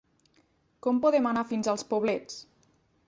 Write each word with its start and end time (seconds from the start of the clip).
Com 0.87 1.01
podem 1.03 1.29
anar 1.33 1.43
fins 1.51 1.69
als 1.75 1.85
Poblets? 1.93 2.41